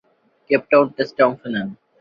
Cape 0.49 0.61
Town 0.69 0.85
টেস্টে 0.95 1.21
অংশ 1.27 1.41
নেন। 1.53 1.67